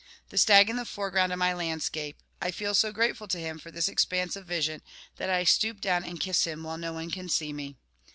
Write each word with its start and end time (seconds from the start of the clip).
The 0.29 0.37
stag 0.39 0.67
in 0.67 0.77
the 0.77 0.83
foreground 0.85 1.31
of 1.31 1.37
my 1.37 1.53
landscape, 1.53 2.17
I 2.41 2.49
feel 2.49 2.73
so 2.73 2.91
grateful 2.91 3.27
to 3.27 3.37
him 3.37 3.59
for 3.59 3.69
this 3.69 3.87
expanse 3.87 4.35
of 4.35 4.47
vision 4.47 4.81
that 5.17 5.29
I 5.29 5.43
stoop 5.43 5.79
down 5.79 6.03
and 6.03 6.19
kiss 6.19 6.45
him, 6.45 6.63
while 6.63 6.79
no 6.79 6.91
one 6.93 7.11
can 7.11 7.29
see 7.29 7.53
me. 7.53 7.77